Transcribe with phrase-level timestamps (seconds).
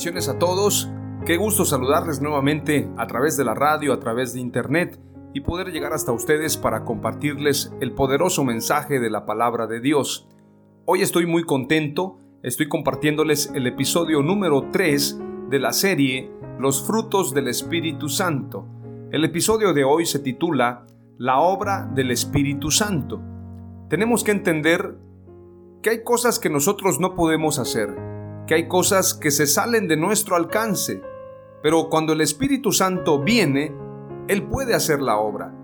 [0.00, 0.88] Bendiciones a todos.
[1.26, 4.98] Qué gusto saludarles nuevamente a través de la radio, a través de internet
[5.34, 10.26] y poder llegar hasta ustedes para compartirles el poderoso mensaje de la palabra de Dios.
[10.86, 15.20] Hoy estoy muy contento, estoy compartiéndoles el episodio número 3
[15.50, 18.64] de la serie Los frutos del Espíritu Santo.
[19.12, 20.86] El episodio de hoy se titula
[21.18, 23.20] La obra del Espíritu Santo.
[23.90, 24.96] Tenemos que entender
[25.82, 28.09] que hay cosas que nosotros no podemos hacer
[28.50, 31.02] que hay cosas que se salen de nuestro alcance,
[31.62, 33.72] pero cuando el Espíritu Santo viene,
[34.26, 35.54] Él puede hacer la obra.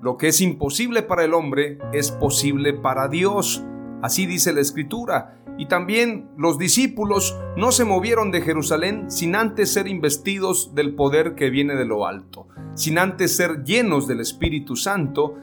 [0.00, 3.62] Lo que es imposible para el hombre es posible para Dios.
[4.00, 5.42] Así dice la Escritura.
[5.58, 11.34] Y también los discípulos no se movieron de Jerusalén sin antes ser investidos del poder
[11.34, 15.34] que viene de lo alto, sin antes ser llenos del Espíritu Santo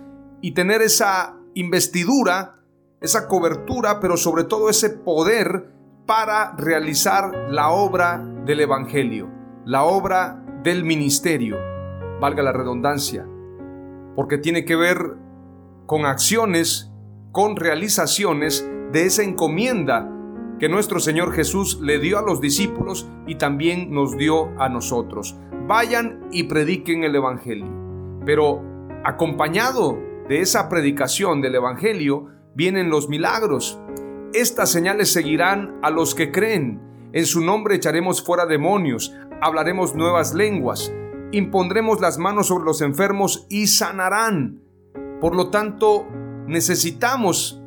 [0.42, 2.64] y tener esa investidura,
[3.00, 5.78] esa cobertura, pero sobre todo ese poder
[6.10, 9.30] para realizar la obra del Evangelio,
[9.64, 11.56] la obra del ministerio,
[12.20, 13.28] valga la redundancia,
[14.16, 14.98] porque tiene que ver
[15.86, 16.92] con acciones,
[17.32, 20.12] con realizaciones de esa encomienda
[20.58, 25.38] que nuestro Señor Jesús le dio a los discípulos y también nos dio a nosotros.
[25.68, 27.72] Vayan y prediquen el Evangelio.
[28.26, 28.64] Pero
[29.06, 33.80] acompañado de esa predicación del Evangelio vienen los milagros.
[34.34, 36.80] Estas señales seguirán a los que creen.
[37.14, 40.94] En su nombre echaremos fuera demonios, hablaremos nuevas lenguas,
[41.32, 44.62] impondremos las manos sobre los enfermos y sanarán.
[45.20, 46.06] Por lo tanto,
[46.46, 47.60] necesitamos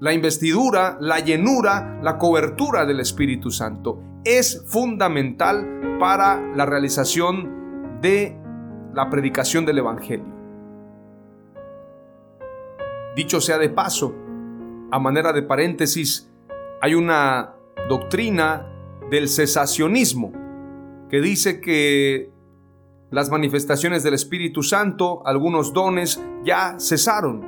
[0.00, 3.98] la investidura, la llenura, la cobertura del Espíritu Santo.
[4.24, 8.36] Es fundamental para la realización de
[8.92, 10.26] la predicación del Evangelio.
[13.16, 14.14] Dicho sea de paso,
[14.92, 16.30] a manera de paréntesis,
[16.82, 17.54] hay una
[17.88, 18.68] doctrina
[19.10, 20.32] del cesacionismo
[21.08, 22.30] que dice que
[23.10, 27.42] las manifestaciones del Espíritu Santo, algunos dones, ya cesaron,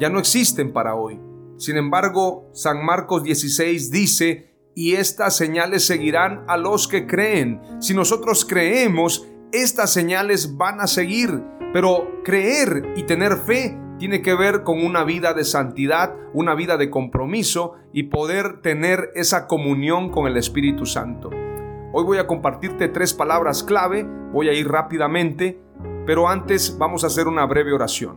[0.00, 1.20] ya no existen para hoy.
[1.58, 7.60] Sin embargo, San Marcos 16 dice, y estas señales seguirán a los que creen.
[7.80, 11.40] Si nosotros creemos, estas señales van a seguir,
[11.72, 16.78] pero creer y tener fe tiene que ver con una vida de santidad, una vida
[16.78, 21.28] de compromiso y poder tener esa comunión con el Espíritu Santo.
[21.92, 25.60] Hoy voy a compartirte tres palabras clave, voy a ir rápidamente,
[26.06, 28.16] pero antes vamos a hacer una breve oración.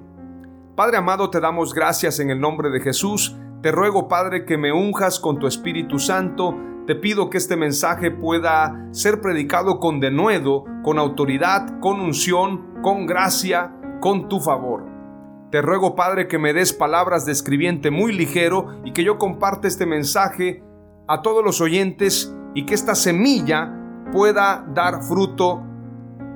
[0.73, 3.35] Padre amado, te damos gracias en el nombre de Jesús.
[3.61, 6.55] Te ruego, Padre, que me unjas con tu Espíritu Santo.
[6.87, 13.05] Te pido que este mensaje pueda ser predicado con denuedo, con autoridad, con unción, con
[13.05, 14.92] gracia, con tu favor.
[15.53, 19.67] Te ruego, Padre, que me des palabras de escribiente muy ligero y que yo comparte
[19.67, 20.63] este mensaje
[21.07, 23.71] a todos los oyentes y que esta semilla
[24.11, 25.61] pueda dar fruto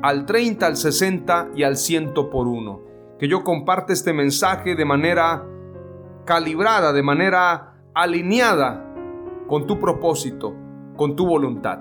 [0.03, 2.81] al 30, al 60 y al 100 por uno.
[3.17, 5.43] Que yo comparte este mensaje de manera
[6.23, 8.85] calibrada, de manera alineada
[9.47, 10.53] con tu propósito,
[10.95, 11.79] con tu voluntad.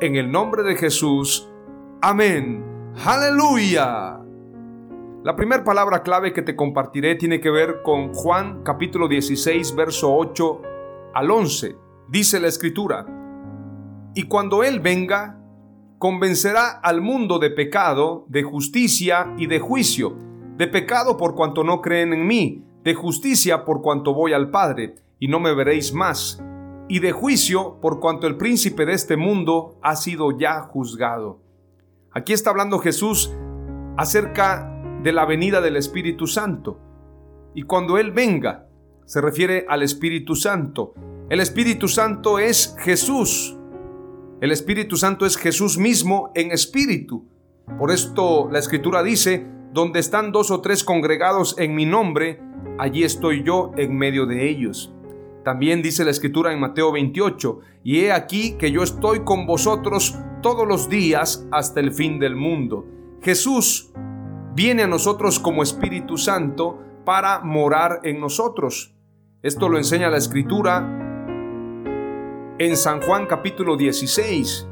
[0.00, 1.50] En el nombre de Jesús.
[2.00, 2.64] Amén.
[3.04, 4.27] Aleluya.
[5.24, 10.14] La primera palabra clave que te compartiré tiene que ver con Juan capítulo 16, verso
[10.14, 10.62] 8
[11.12, 11.76] al 11.
[12.08, 13.04] Dice la escritura,
[14.14, 15.40] y cuando Él venga,
[15.98, 20.16] convencerá al mundo de pecado, de justicia y de juicio,
[20.56, 24.94] de pecado por cuanto no creen en mí, de justicia por cuanto voy al Padre,
[25.18, 26.40] y no me veréis más,
[26.88, 31.40] y de juicio por cuanto el príncipe de este mundo ha sido ya juzgado.
[32.12, 33.34] Aquí está hablando Jesús
[33.96, 36.78] acerca de la venida del Espíritu Santo.
[37.54, 38.66] Y cuando Él venga,
[39.04, 40.94] se refiere al Espíritu Santo.
[41.30, 43.56] El Espíritu Santo es Jesús.
[44.40, 47.26] El Espíritu Santo es Jesús mismo en espíritu.
[47.78, 52.40] Por esto la Escritura dice, donde están dos o tres congregados en mi nombre,
[52.78, 54.92] allí estoy yo en medio de ellos.
[55.44, 60.18] También dice la escritura en Mateo 28, y he aquí que yo estoy con vosotros
[60.42, 62.86] todos los días hasta el fin del mundo.
[63.22, 63.92] Jesús
[64.58, 68.92] viene a nosotros como Espíritu Santo para morar en nosotros.
[69.40, 70.80] Esto lo enseña la escritura
[72.58, 74.68] en San Juan capítulo 16.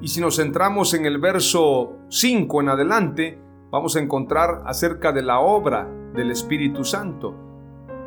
[0.00, 3.38] Y si nos centramos en el verso 5 en adelante,
[3.70, 7.34] vamos a encontrar acerca de la obra del Espíritu Santo.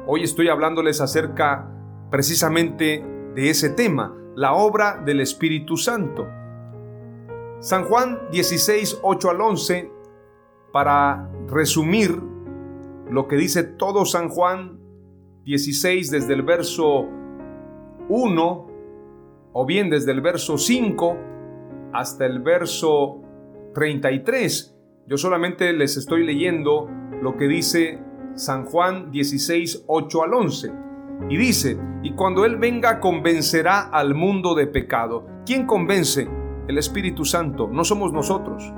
[0.07, 1.69] Hoy estoy hablándoles acerca
[2.09, 3.05] precisamente
[3.35, 6.27] de ese tema, la obra del Espíritu Santo.
[7.59, 9.98] San Juan 16, 8 al 11,
[10.71, 12.21] para resumir
[13.09, 14.79] lo que dice todo San Juan
[15.45, 17.07] 16 desde el verso
[18.09, 18.67] 1
[19.53, 21.17] o bien desde el verso 5
[21.93, 23.21] hasta el verso
[23.73, 24.75] 33.
[25.07, 26.87] Yo solamente les estoy leyendo
[27.21, 27.99] lo que dice
[28.35, 30.71] San Juan 16, 8 al 11.
[31.29, 35.25] Y dice, y cuando Él venga convencerá al mundo de pecado.
[35.45, 36.29] ¿Quién convence?
[36.67, 38.71] El Espíritu Santo, no somos nosotros.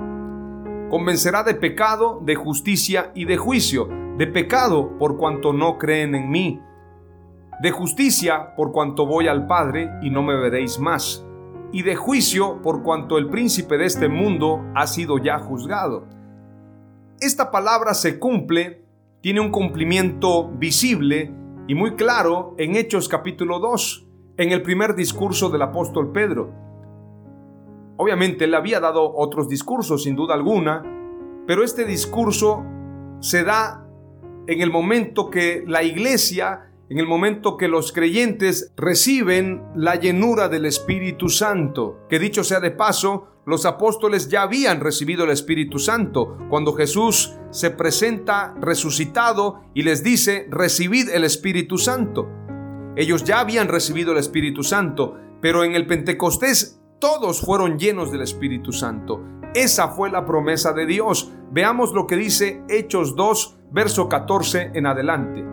[0.92, 3.88] Convencerá de pecado, de justicia y de juicio.
[4.18, 6.60] De pecado por cuanto no creen en mí.
[7.62, 11.24] De justicia por cuanto voy al Padre y no me veréis más.
[11.72, 16.04] Y de juicio por cuanto el príncipe de este mundo ha sido ya juzgado.
[17.20, 18.84] Esta palabra se cumple,
[19.22, 21.32] tiene un cumplimiento visible
[21.68, 26.52] y muy claro en Hechos capítulo 2, en el primer discurso del apóstol Pedro.
[28.02, 30.82] Obviamente él había dado otros discursos, sin duda alguna,
[31.46, 32.64] pero este discurso
[33.20, 33.86] se da
[34.48, 40.48] en el momento que la iglesia, en el momento que los creyentes reciben la llenura
[40.48, 45.78] del Espíritu Santo, que dicho sea de paso, los apóstoles ya habían recibido el Espíritu
[45.78, 52.28] Santo cuando Jesús se presenta resucitado y les dice, recibid el Espíritu Santo.
[52.96, 58.22] Ellos ya habían recibido el Espíritu Santo, pero en el Pentecostés todos fueron llenos del
[58.22, 59.20] Espíritu Santo.
[59.56, 61.32] Esa fue la promesa de Dios.
[61.50, 65.44] Veamos lo que dice Hechos 2, verso 14 en adelante.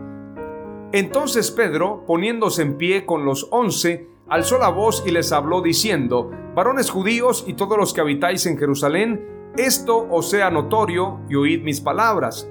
[0.92, 6.30] Entonces Pedro, poniéndose en pie con los once, alzó la voz y les habló diciendo,
[6.54, 11.64] varones judíos y todos los que habitáis en Jerusalén, esto os sea notorio y oíd
[11.64, 12.48] mis palabras,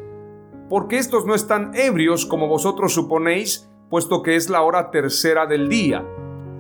[0.68, 5.68] porque estos no están ebrios como vosotros suponéis, puesto que es la hora tercera del
[5.68, 6.04] día.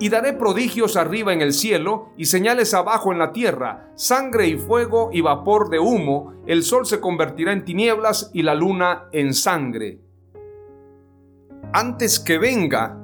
[0.00, 4.56] Y daré prodigios arriba en el cielo y señales abajo en la tierra, sangre y
[4.56, 9.34] fuego y vapor de humo, el sol se convertirá en tinieblas y la luna en
[9.34, 10.00] sangre.
[11.72, 12.96] Antes que venga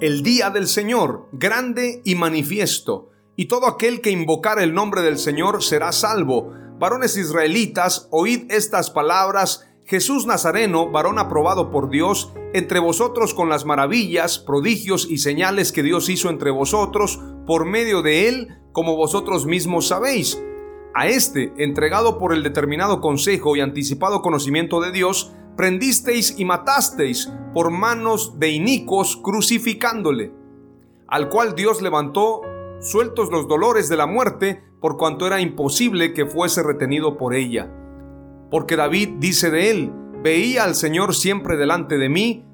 [0.00, 5.18] el día del Señor, grande y manifiesto, y todo aquel que invocar el nombre del
[5.18, 9.66] Señor será salvo Varones israelitas, oíd estas palabras.
[9.84, 15.82] Jesús Nazareno, varón aprobado por Dios, entre vosotros con las maravillas, prodigios y señales que
[15.82, 20.40] Dios hizo entre vosotros, por medio de él, como vosotros mismos sabéis.
[20.94, 27.32] A este, entregado por el determinado consejo y anticipado conocimiento de Dios, prendisteis y matasteis
[27.52, 30.32] por manos de inicuos crucificándole,
[31.06, 32.42] al cual Dios levantó,
[32.80, 37.70] sueltos los dolores de la muerte, por cuanto era imposible que fuese retenido por ella.
[38.50, 39.92] Porque David dice de él,
[40.22, 42.44] veía al Señor siempre delante de mí,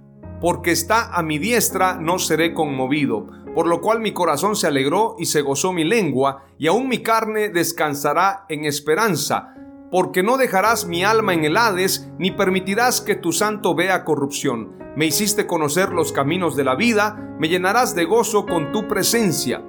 [0.40, 5.16] porque está a mi diestra no seré conmovido, por lo cual mi corazón se alegró
[5.18, 9.54] y se gozó mi lengua, y aún mi carne descansará en esperanza,
[9.90, 14.76] porque no dejarás mi alma en el Hades, ni permitirás que tu santo vea corrupción.
[14.96, 19.62] Me hiciste conocer los caminos de la vida, me llenarás de gozo con tu presencia.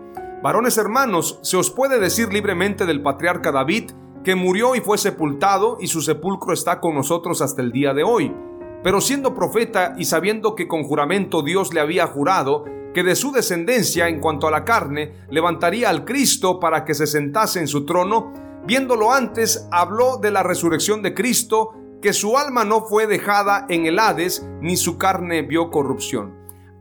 [0.43, 3.91] Varones hermanos, se os puede decir libremente del patriarca David
[4.27, 8.03] que murió y fue sepultado y su sepulcro está con nosotros hasta el día de
[8.03, 8.36] hoy.
[8.84, 13.31] Pero siendo profeta y sabiendo que con juramento Dios le había jurado que de su
[13.31, 17.86] descendencia en cuanto a la carne levantaría al Cristo para que se sentase en su
[17.86, 18.34] trono,
[18.65, 23.86] Viéndolo antes, habló de la resurrección de Cristo, que su alma no fue dejada en
[23.86, 26.34] el Hades, ni su carne vio corrupción.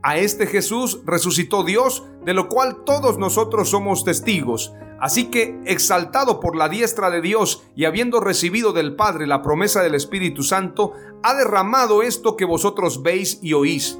[0.07, 4.73] A este Jesús resucitó Dios, de lo cual todos nosotros somos testigos.
[5.01, 9.83] Así que, exaltado por la diestra de Dios y habiendo recibido del Padre la promesa
[9.83, 10.93] del Espíritu Santo,
[11.25, 13.99] ha derramado esto que vosotros veis y oís.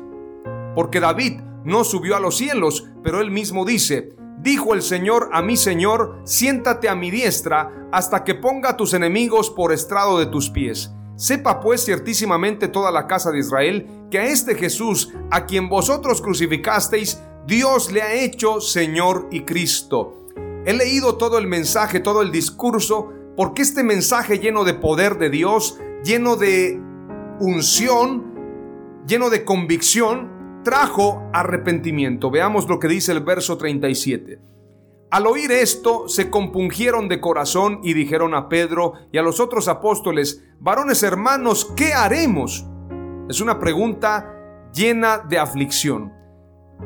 [0.77, 5.43] Porque David no subió a los cielos, pero él mismo dice, Dijo el Señor a
[5.43, 10.27] mi Señor, siéntate a mi diestra hasta que ponga a tus enemigos por estrado de
[10.27, 10.93] tus pies.
[11.17, 16.21] Sepa pues ciertísimamente toda la casa de Israel que a este Jesús, a quien vosotros
[16.21, 20.27] crucificasteis, Dios le ha hecho Señor y Cristo.
[20.67, 25.31] He leído todo el mensaje, todo el discurso, porque este mensaje lleno de poder de
[25.31, 26.79] Dios, lleno de
[27.41, 28.35] unción,
[29.07, 32.31] lleno de convicción, trajo arrepentimiento.
[32.31, 34.56] Veamos lo que dice el verso 37.
[35.11, 39.69] Al oír esto, se compungieron de corazón y dijeron a Pedro y a los otros
[39.69, 42.67] apóstoles, varones hermanos, ¿qué haremos?
[43.29, 44.35] Es una pregunta
[44.75, 46.13] llena de aflicción.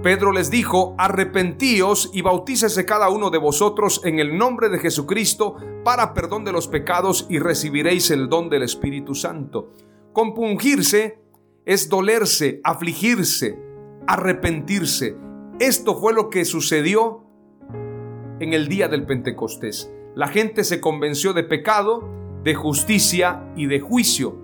[0.02, 5.56] Pedro les dijo, arrepentíos y bautícese cada uno de vosotros en el nombre de Jesucristo
[5.82, 9.72] para perdón de los pecados y recibiréis el don del Espíritu Santo.
[10.12, 11.20] Compungirse
[11.64, 13.58] es dolerse, afligirse,
[14.06, 15.16] arrepentirse.
[15.58, 17.29] Esto fue lo que sucedió
[18.40, 19.92] en el día del Pentecostés.
[20.16, 22.08] La gente se convenció de pecado,
[22.42, 24.36] de justicia y de juicio.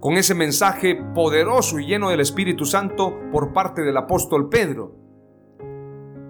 [0.00, 4.94] Con ese mensaje poderoso y lleno del Espíritu Santo por parte del apóstol Pedro.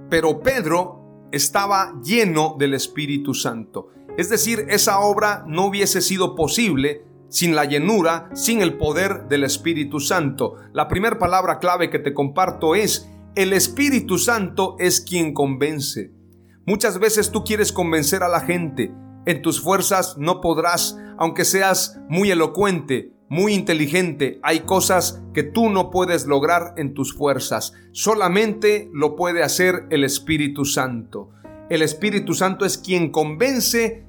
[0.09, 3.88] Pero Pedro estaba lleno del Espíritu Santo.
[4.16, 9.45] Es decir, esa obra no hubiese sido posible sin la llenura, sin el poder del
[9.45, 10.54] Espíritu Santo.
[10.73, 16.15] La primera palabra clave que te comparto es, el Espíritu Santo es quien convence.
[16.68, 18.92] Muchas veces tú quieres convencer a la gente.
[19.25, 24.40] En tus fuerzas no podrás, aunque seas muy elocuente, muy inteligente.
[24.42, 27.73] Hay cosas que tú no puedes lograr en tus fuerzas.
[27.92, 31.30] Solamente lo puede hacer el Espíritu Santo.
[31.70, 34.04] El Espíritu Santo es quien convence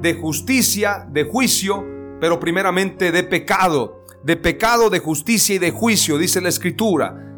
[0.00, 1.84] de justicia, de juicio,
[2.22, 7.34] pero primeramente de pecado, de pecado, de justicia y de juicio, dice la escritura.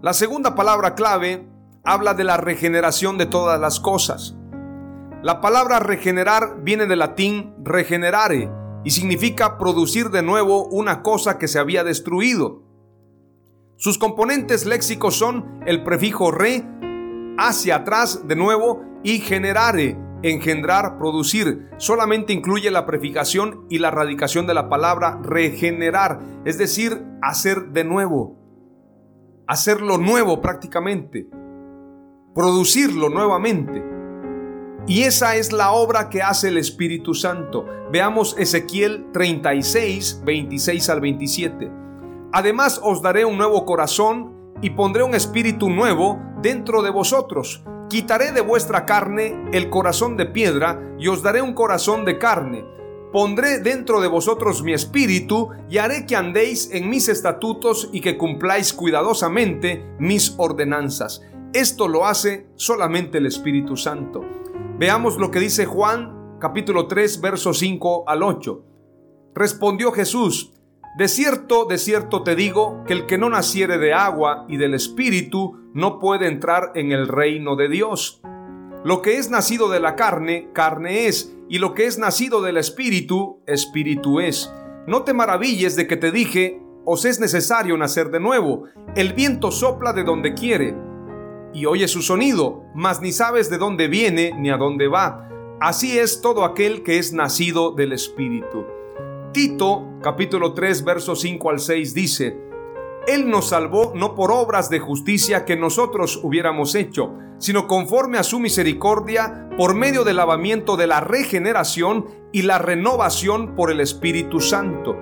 [0.00, 1.48] La segunda palabra clave
[1.84, 4.36] habla de la regeneración de todas las cosas.
[5.22, 8.50] La palabra regenerar viene del latín regenerare
[8.84, 12.62] y significa producir de nuevo una cosa que se había destruido.
[13.76, 16.64] Sus componentes léxicos son el prefijo re,
[17.38, 24.46] hacia atrás de nuevo, y generare, engendrar, producir, solamente incluye la prefijación y la radicación
[24.46, 28.36] de la palabra regenerar, es decir, hacer de nuevo,
[29.48, 31.28] hacerlo nuevo prácticamente,
[32.34, 33.84] producirlo nuevamente.
[34.86, 37.66] Y esa es la obra que hace el Espíritu Santo.
[37.92, 41.70] Veamos Ezequiel 36, 26 al 27.
[42.32, 47.62] Además os daré un nuevo corazón y pondré un espíritu nuevo dentro de vosotros
[47.92, 52.64] Quitaré de vuestra carne el corazón de piedra y os daré un corazón de carne.
[53.12, 58.16] Pondré dentro de vosotros mi espíritu y haré que andéis en mis estatutos y que
[58.16, 61.20] cumpláis cuidadosamente mis ordenanzas.
[61.52, 64.24] Esto lo hace solamente el Espíritu Santo.
[64.78, 68.64] Veamos lo que dice Juan capítulo 3 versos 5 al 8.
[69.34, 70.54] Respondió Jesús,
[70.96, 74.72] de cierto, de cierto te digo que el que no naciere de agua y del
[74.72, 78.22] Espíritu no puede entrar en el reino de Dios.
[78.82, 82.56] Lo que es nacido de la carne, carne es, y lo que es nacido del
[82.56, 84.50] Espíritu, Espíritu es.
[84.86, 88.64] No te maravilles de que te dije, os es necesario nacer de nuevo.
[88.96, 90.74] El viento sopla de donde quiere,
[91.54, 95.28] y oye su sonido, mas ni sabes de dónde viene ni a dónde va.
[95.60, 98.64] Así es todo aquel que es nacido del Espíritu.
[99.32, 102.38] Tito capítulo 3 versos 5 al 6 dice,
[103.06, 108.22] Él nos salvó no por obras de justicia que nosotros hubiéramos hecho, sino conforme a
[108.22, 114.40] su misericordia por medio del lavamiento de la regeneración y la renovación por el Espíritu
[114.40, 114.96] Santo,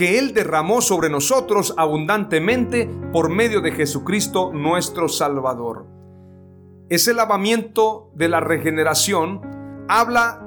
[0.00, 5.86] que Él derramó sobre nosotros abundantemente por medio de Jesucristo nuestro Salvador.
[6.88, 9.42] Ese lavamiento de la regeneración
[9.90, 10.42] habla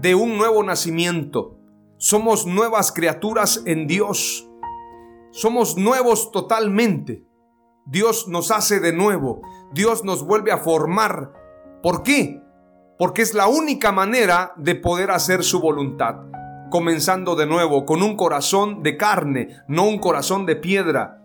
[0.00, 1.58] de un nuevo nacimiento,
[1.98, 4.48] somos nuevas criaturas en Dios.
[5.32, 7.26] Somos nuevos totalmente.
[7.84, 9.42] Dios nos hace de nuevo.
[9.74, 11.34] Dios nos vuelve a formar.
[11.82, 12.40] ¿Por qué?
[12.98, 16.22] Porque es la única manera de poder hacer su voluntad.
[16.74, 21.22] Comenzando de nuevo con un corazón de carne, no un corazón de piedra.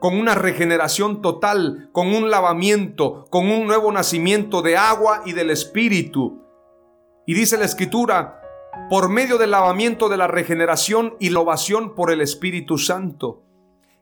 [0.00, 5.50] Con una regeneración total, con un lavamiento, con un nuevo nacimiento de agua y del
[5.50, 6.42] Espíritu
[7.26, 8.40] Y dice la escritura,
[8.88, 13.42] por medio del lavamiento de la regeneración y la ovación por el Espíritu Santo,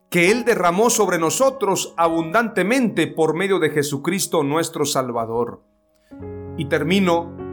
[0.08, 5.64] que Él derramó sobre nosotros abundantemente por medio de Jesucristo nuestro Salvador.
[6.56, 7.45] Y termino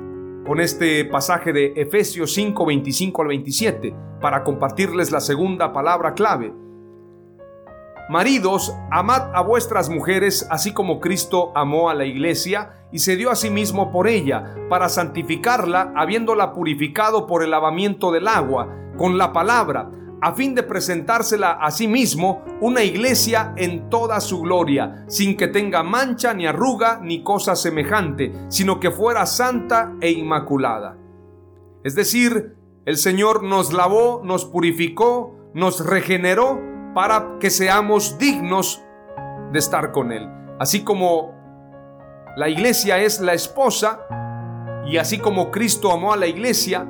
[0.46, 6.54] con este pasaje de Efesios 5, 25 al 27, para compartirles la segunda palabra clave.
[8.10, 13.32] Maridos, amad a vuestras mujeres, así como Cristo amó a la iglesia y se dio
[13.32, 19.18] a sí mismo por ella, para santificarla, habiéndola purificado por el lavamiento del agua, con
[19.18, 19.90] la palabra,
[20.24, 25.50] a fin de presentársela a sí mismo una iglesia en toda su gloria, sin que
[25.50, 30.98] tenga mancha ni arruga ni cosa semejante, sino que fuera santa e inmaculada.
[31.84, 36.62] Es decir, el Señor nos lavó, nos purificó, nos regeneró,
[36.94, 38.82] para que seamos dignos
[39.52, 40.30] de estar con Él.
[40.58, 41.34] Así como
[42.38, 44.08] la iglesia es la esposa
[44.86, 46.88] y así como Cristo amó a la iglesia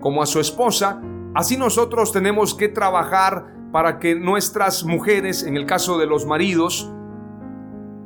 [0.00, 1.00] como a su esposa,
[1.34, 6.90] así nosotros tenemos que trabajar para que nuestras mujeres, en el caso de los maridos,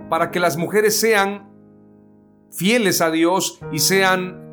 [0.09, 1.51] para que las mujeres sean
[2.51, 4.49] fieles a Dios y sean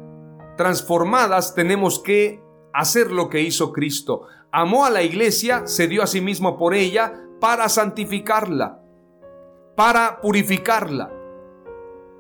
[0.58, 2.42] transformadas, tenemos que
[2.74, 4.28] hacer lo que hizo Cristo.
[4.52, 8.82] Amó a la iglesia, se dio a sí mismo por ella para santificarla,
[9.76, 11.12] para purificarla.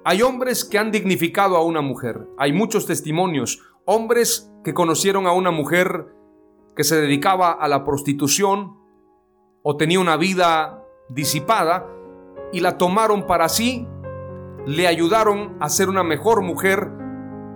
[0.03, 5.31] Hay hombres que han dignificado a una mujer, hay muchos testimonios, hombres que conocieron a
[5.31, 6.07] una mujer
[6.75, 8.77] que se dedicaba a la prostitución
[9.63, 11.87] o tenía una vida disipada
[12.51, 13.87] y la tomaron para sí,
[14.65, 16.91] le ayudaron a ser una mejor mujer,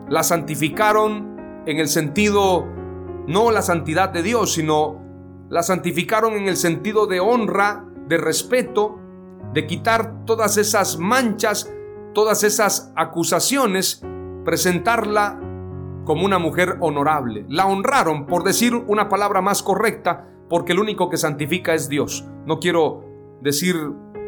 [0.07, 2.65] la santificaron en el sentido
[3.27, 4.99] no la santidad de Dios, sino
[5.49, 8.99] la santificaron en el sentido de honra, de respeto,
[9.53, 11.71] de quitar todas esas manchas,
[12.13, 14.03] todas esas acusaciones,
[14.45, 15.39] presentarla
[16.09, 17.45] como una mujer honorable.
[17.49, 22.25] La honraron, por decir una palabra más correcta, porque el único que santifica es Dios.
[22.47, 23.03] No quiero
[23.43, 23.75] decir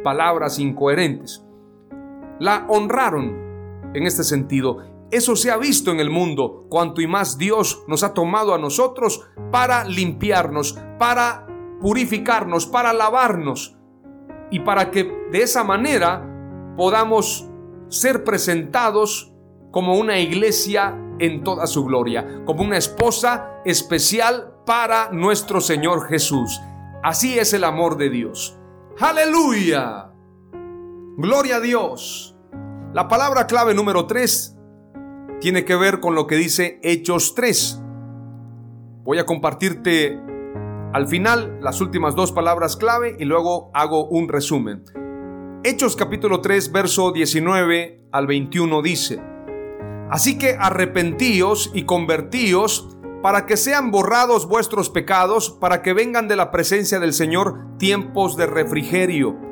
[0.04, 1.44] palabras incoherentes.
[2.40, 3.36] La honraron
[3.96, 4.78] en este sentido
[5.10, 8.60] eso se ha visto en el mundo, cuanto y más Dios nos ha tomado a
[8.60, 11.48] nosotros para limpiarnos, para
[11.82, 13.76] purificarnos, para lavarnos
[14.52, 16.24] y para que de esa manera
[16.78, 17.50] podamos
[17.90, 19.34] ser presentados
[19.72, 26.60] como una iglesia en toda su gloria, como una esposa especial para nuestro Señor Jesús.
[27.04, 28.58] Así es el amor de Dios.
[29.00, 30.12] Aleluya.
[31.18, 32.36] Gloria a Dios.
[32.94, 34.58] La palabra clave número 3
[35.40, 37.82] tiene que ver con lo que dice Hechos 3.
[39.04, 40.20] Voy a compartirte
[40.94, 44.84] al final las últimas dos palabras clave y luego hago un resumen.
[45.64, 49.22] Hechos capítulo 3, verso 19 al 21 dice,
[50.12, 52.88] Así que arrepentíos y convertíos
[53.24, 58.38] para que sean borrados vuestros pecados, para que vengan de la presencia del Señor tiempos
[58.38, 59.52] de refrigerio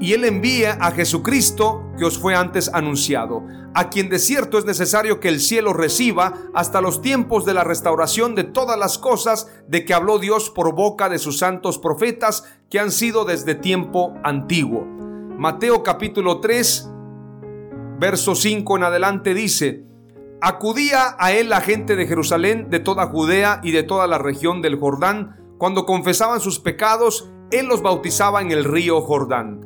[0.00, 4.64] y Él envía a Jesucristo que os fue antes anunciado, a quien de cierto es
[4.64, 9.48] necesario que el cielo reciba hasta los tiempos de la restauración de todas las cosas
[9.68, 14.14] de que habló Dios por boca de sus santos profetas que han sido desde tiempo
[14.24, 14.86] antiguo.
[15.36, 16.88] Mateo capítulo 3,
[18.00, 19.84] verso 5 en adelante dice,
[20.40, 24.62] Acudía a él la gente de Jerusalén, de toda Judea y de toda la región
[24.62, 29.60] del Jordán, cuando confesaban sus pecados, él los bautizaba en el río Jordán.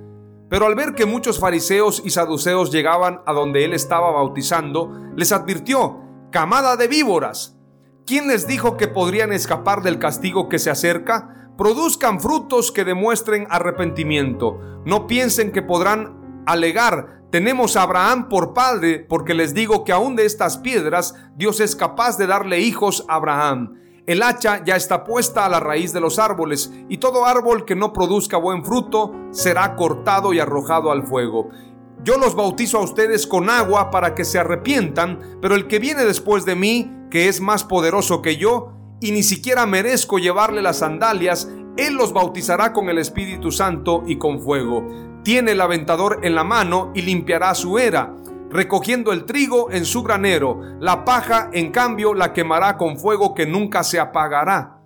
[0.50, 5.30] Pero al ver que muchos fariseos y saduceos llegaban a donde él estaba bautizando, les
[5.30, 6.00] advirtió,
[6.32, 7.56] camada de víboras,
[8.04, 11.52] ¿quién les dijo que podrían escapar del castigo que se acerca?
[11.56, 14.58] Produzcan frutos que demuestren arrepentimiento.
[14.84, 20.14] No piensen que podrán alegar, tenemos a Abraham por padre, porque les digo que aún
[20.14, 23.80] de estas piedras Dios es capaz de darle hijos a Abraham.
[24.06, 27.74] El hacha ya está puesta a la raíz de los árboles, y todo árbol que
[27.74, 31.48] no produzca buen fruto será cortado y arrojado al fuego.
[32.04, 36.04] Yo los bautizo a ustedes con agua para que se arrepientan, pero el que viene
[36.04, 40.78] después de mí, que es más poderoso que yo, y ni siquiera merezco llevarle las
[40.78, 45.13] sandalias, él los bautizará con el Espíritu Santo y con fuego.
[45.24, 48.14] Tiene el aventador en la mano y limpiará su era
[48.54, 53.46] recogiendo el trigo en su granero, la paja en cambio la quemará con fuego que
[53.46, 54.78] nunca se apagará.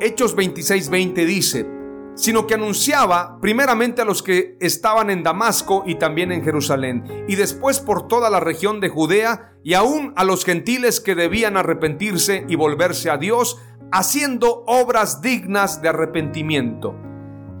[0.00, 1.66] Hechos 26:20 dice,
[2.14, 7.34] sino que anunciaba primeramente a los que estaban en Damasco y también en Jerusalén, y
[7.34, 12.44] después por toda la región de Judea, y aún a los gentiles que debían arrepentirse
[12.48, 17.07] y volverse a Dios, haciendo obras dignas de arrepentimiento.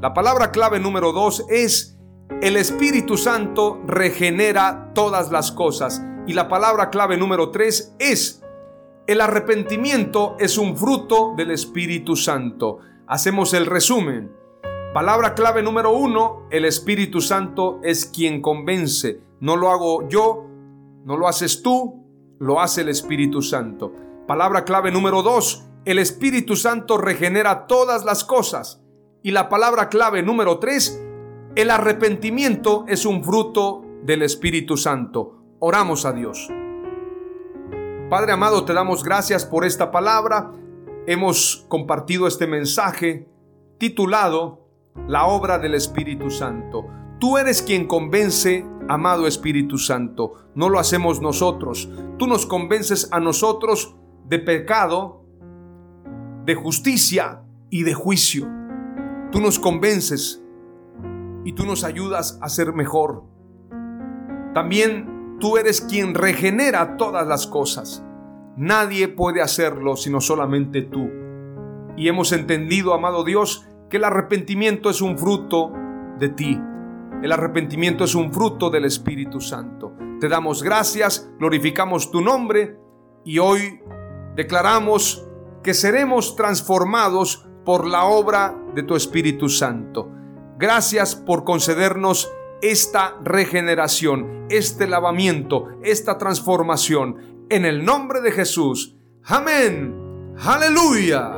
[0.00, 1.98] La palabra clave número 2 es
[2.40, 8.44] el Espíritu Santo regenera todas las cosas Y la palabra clave número tres es,
[9.08, 12.78] el arrepentimiento es un fruto del Espíritu Santo.
[13.08, 14.30] Hacemos el resumen.
[14.94, 19.20] Palabra clave número uno, el Espíritu Santo es quien convence.
[19.40, 20.44] No lo hago yo,
[21.04, 22.04] no lo haces tú,
[22.38, 23.92] lo hace el Espíritu Santo.
[24.28, 28.82] Palabra clave número dos, el Espíritu Santo regenera todas las cosas.
[29.22, 31.02] Y la palabra clave número tres,
[31.56, 35.42] el arrepentimiento es un fruto del Espíritu Santo.
[35.58, 36.48] Oramos a Dios.
[38.08, 40.52] Padre amado, te damos gracias por esta palabra.
[41.06, 43.28] Hemos compartido este mensaje
[43.78, 44.68] titulado
[45.08, 46.86] La obra del Espíritu Santo.
[47.18, 50.34] Tú eres quien convence, amado Espíritu Santo.
[50.54, 51.90] No lo hacemos nosotros.
[52.18, 55.24] Tú nos convences a nosotros de pecado,
[56.44, 58.46] de justicia y de juicio.
[59.30, 60.42] Tú nos convences
[61.44, 63.24] y tú nos ayudas a ser mejor.
[64.54, 68.04] También Tú eres quien regenera todas las cosas.
[68.56, 71.08] Nadie puede hacerlo sino solamente tú.
[71.96, 75.72] Y hemos entendido, amado Dios, que el arrepentimiento es un fruto
[76.18, 76.60] de ti.
[77.22, 79.92] El arrepentimiento es un fruto del Espíritu Santo.
[80.20, 82.76] Te damos gracias, glorificamos tu nombre
[83.24, 83.80] y hoy
[84.34, 85.24] declaramos
[85.62, 90.10] que seremos transformados por la obra de tu Espíritu Santo.
[90.56, 97.44] Gracias por concedernos esta regeneración, este lavamiento, esta transformación.
[97.50, 98.96] En el nombre de Jesús.
[99.22, 100.34] Amén.
[100.38, 101.37] Aleluya.